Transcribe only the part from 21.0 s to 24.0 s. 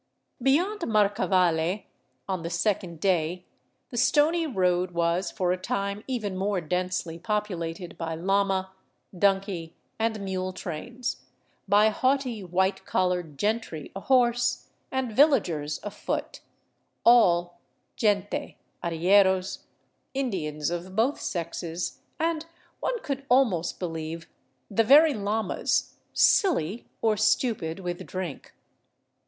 sexes, and, one could almost be